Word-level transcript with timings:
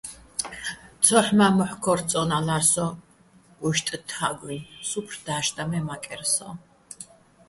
ცოჰ̦ 1.05 1.27
მა́, 1.37 1.51
მოჰ̦ 1.57 1.73
ქორთო̆ 1.83 2.07
წო́ნალარ 2.09 2.63
სოჼ 2.71 2.87
ოშტუჼ 3.65 3.97
თაგუჲნი̆ 4.09 4.69
სუფრ 4.89 5.15
და́რჟდაჼ 5.25 5.63
მე 5.69 5.79
მაკერ 5.87 6.21
სოჼ. 6.33 6.49